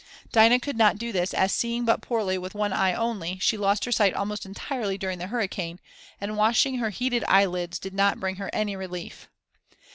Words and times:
Dinah 0.31 0.57
could 0.59 0.77
not 0.79 0.97
do 0.97 1.11
this 1.11 1.31
as 1.31 1.51
seeing 1.53 1.85
but 1.85 2.01
poorly 2.01 2.35
with 2.35 2.55
one 2.55 2.73
eye 2.73 2.91
only, 2.91 3.37
she 3.37 3.55
lost 3.55 3.85
her 3.85 3.91
sight 3.91 4.15
almost 4.15 4.47
entirely 4.47 4.97
during 4.97 5.19
the 5.19 5.27
hurricane 5.27 5.79
and 6.19 6.35
washing 6.37 6.79
her 6.79 6.89
heated 6.89 7.23
eyelids 7.27 7.77
did 7.77 7.93
not 7.93 8.19
bring 8.19 8.37
her 8.37 8.49
any 8.51 8.75
relief. 8.75 9.29